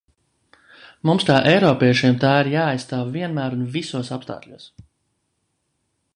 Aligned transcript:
Mums 1.09 1.25
kā 1.27 1.35
eiropiešiem 1.51 2.17
tā 2.23 2.33
ir 2.45 2.49
jāaizstāv 2.55 3.13
vienmēr 3.19 3.59
un 3.59 3.69
visos 3.77 4.11
apstākļos. 4.19 4.69